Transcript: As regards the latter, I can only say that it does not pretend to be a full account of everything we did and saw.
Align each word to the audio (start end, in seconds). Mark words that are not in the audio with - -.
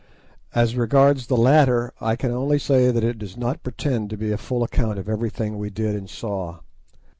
As 0.55 0.75
regards 0.75 1.27
the 1.27 1.37
latter, 1.37 1.93
I 2.01 2.15
can 2.15 2.31
only 2.31 2.57
say 2.57 2.89
that 2.89 3.03
it 3.03 3.19
does 3.19 3.37
not 3.37 3.61
pretend 3.61 4.09
to 4.09 4.17
be 4.17 4.31
a 4.31 4.35
full 4.39 4.63
account 4.63 4.97
of 4.97 5.07
everything 5.07 5.59
we 5.59 5.69
did 5.69 5.95
and 5.95 6.09
saw. 6.09 6.61